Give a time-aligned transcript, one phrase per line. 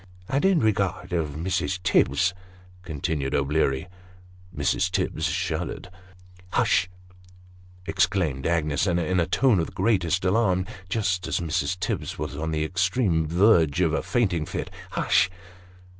[0.29, 1.77] "And in regard of Mrs.
[1.83, 2.33] Tibbs,"
[2.81, 3.87] continued O'Bleary.
[4.51, 4.89] Mrs.
[4.89, 5.91] Tibbs shuddered."
[6.53, 6.89] Hush!"
[7.85, 11.79] exclaimed Agnes, in a tone of the greatest alarm, just as Mrs.
[11.79, 15.29] Tibbs was on the extreme verge of a fainting fit." Hush